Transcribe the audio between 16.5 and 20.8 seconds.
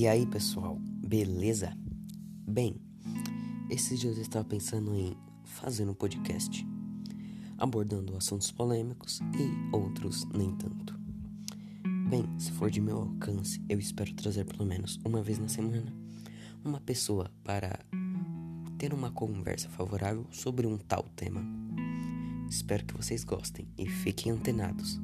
uma pessoa para ter uma conversa favorável sobre um